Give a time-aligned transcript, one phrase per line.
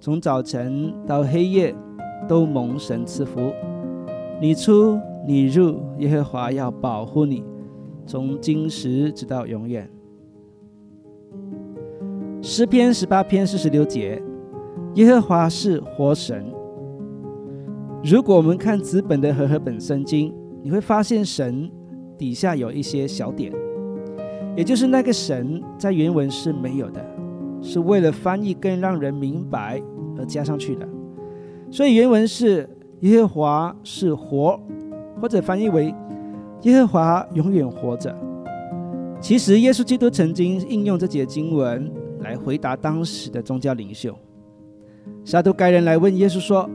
[0.00, 1.74] 从早晨到黑夜，
[2.28, 3.52] 都蒙神赐福。
[4.40, 7.42] 你出你入，耶和华要保护你，
[8.06, 9.90] 从今时直到永远。
[12.40, 14.22] 诗篇十八篇四十六节，
[14.94, 16.46] 耶和华是活神。
[18.04, 21.68] 如果我们看纸本的和合本圣经，你会发现神
[22.16, 23.52] 底下有一些小点，
[24.56, 27.04] 也就是那个神在原文是没有的。
[27.60, 29.82] 是为了翻译更让人明白
[30.16, 30.88] 而加上去的，
[31.70, 32.68] 所以原文是
[33.00, 34.58] 耶和华是活，
[35.20, 35.94] 或者翻译为
[36.62, 38.14] 耶和华永远活着。
[39.20, 44.16] 其实耶稣基督曾经应用这节经文来回答当时的宗教领袖。
[45.24, 46.68] 撒都该人来问耶稣说：“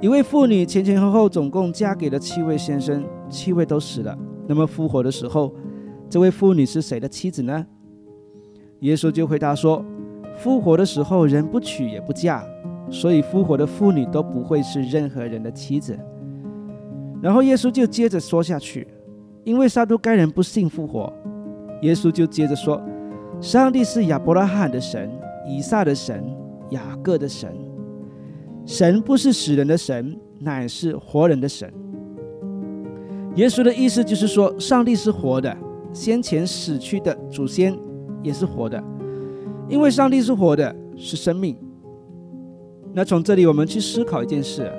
[0.00, 4.16] 一位妇女前前后后总共嫁给了七位先生，七位都死了。
[4.46, 5.52] 那么复活的时候，
[6.10, 7.66] 这位妇女是谁的妻子呢？”
[8.80, 9.84] 耶稣就回答说。
[10.36, 12.44] 复活的时候，人不娶也不嫁，
[12.90, 15.98] 所以复活的妇女都不会是任何人的妻子。
[17.20, 18.88] 然后耶稣就接着说下去，
[19.44, 21.12] 因为撒都该人不信复活，
[21.82, 22.82] 耶稣就接着说：
[23.40, 25.10] 上帝是亚伯拉罕的神，
[25.46, 26.24] 以撒的神，
[26.70, 27.54] 雅各的神。
[28.64, 31.72] 神不是死人的神，乃是活人的神。
[33.36, 35.56] 耶稣的意思就是说，上帝是活的，
[35.92, 37.76] 先前死去的祖先
[38.22, 38.82] 也是活的。
[39.72, 41.56] 因为上帝是活的，是生命。
[42.92, 44.70] 那从这里我们去思考一件事：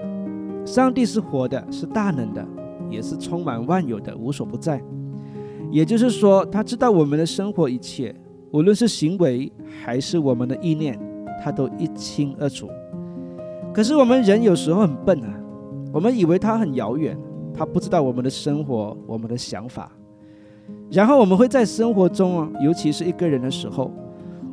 [0.67, 2.47] 上帝是活的，是大能的，
[2.91, 4.79] 也是充满万有的，无所不在。
[5.71, 8.15] 也就是说，他知道我们的生活一切，
[8.51, 9.51] 无论是行为
[9.83, 10.99] 还是我们的意念，
[11.43, 12.69] 他都一清二楚。
[13.73, 15.33] 可是我们人有时候很笨啊，
[15.91, 17.17] 我们以为他很遥远，
[17.51, 19.91] 他不知道我们的生活、我们的想法。
[20.91, 23.91] 然后我们会在生活中啊，尤其是一个人的时候。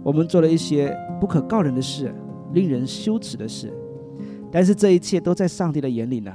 [0.03, 2.15] 我们做了一些不可告人的事，
[2.53, 3.73] 令人羞耻的事，
[4.51, 6.33] 但是这一切都在上帝的眼里呢。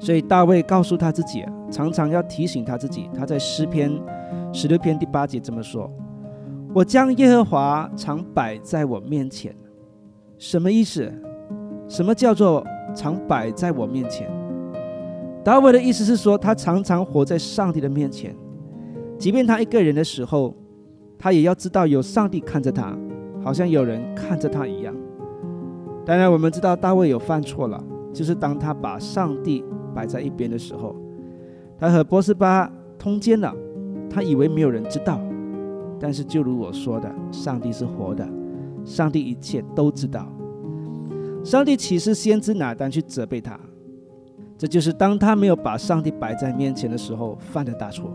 [0.00, 3.08] 所以大卫告诉他自己，常常要提醒他自己。
[3.14, 3.92] 他在诗篇
[4.52, 5.90] 十六篇第八节这么说
[6.74, 9.54] ：“我将耶和华常摆在我面前。”
[10.38, 11.12] 什么意思？
[11.86, 14.28] 什么叫做常摆在我面前？
[15.44, 18.34] 大卫的意思是说，他常常活在上帝的面前，
[19.18, 20.54] 即便他一个人的时候。
[21.22, 22.96] 他也要知道有上帝看着他，
[23.44, 24.94] 好像有人看着他一样。
[26.06, 29.62] 当然，我们知道大卫有犯错了，就是当他把上帝
[29.94, 30.96] 摆在一边的时候，
[31.78, 33.54] 他和波斯巴通奸了。
[34.08, 35.20] 他以为没有人知道，
[36.00, 38.26] 但是就如我说的，上帝是活的，
[38.82, 40.26] 上帝一切都知道。
[41.44, 43.60] 上帝岂是先知哪单去责备他？
[44.56, 48.10] 这就是当他没有把上帝摆在面前的时候犯的大错。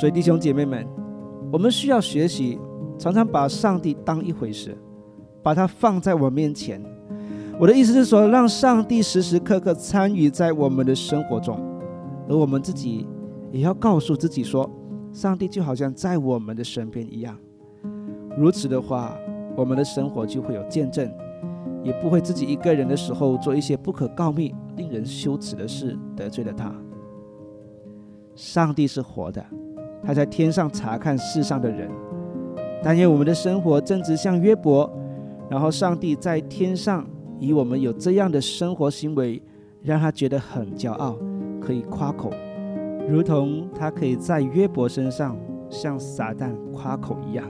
[0.00, 0.84] 所以，弟兄姐妹们。
[1.56, 2.58] 我们需要学习，
[2.98, 4.76] 常常把上帝当一回事，
[5.42, 6.78] 把它放在我面前。
[7.58, 11.58] 我的意思是说，让上帝时时刻刻参与在我们的生活中，
[12.28, 13.08] 而我们自己
[13.50, 14.70] 也要告诉自己说，
[15.14, 17.34] 上帝就好像在我们的身边一样。
[18.36, 19.16] 如此的话，
[19.56, 21.10] 我们的生活就会有见证，
[21.82, 26.70] 也不会自己一个人的时候做一些不可告密、令人羞耻的事，得罪了他。
[28.34, 29.42] 上帝是活的。
[30.06, 31.90] 他在天上查看世上的人，
[32.82, 34.88] 但愿我们的生活正直像约伯，
[35.50, 37.04] 然后上帝在天上
[37.40, 39.42] 以我们有这样的生活行为，
[39.82, 41.18] 让他觉得很骄傲，
[41.60, 42.30] 可以夸口，
[43.08, 45.36] 如同他可以在约伯身上
[45.68, 47.44] 像撒旦夸口一样。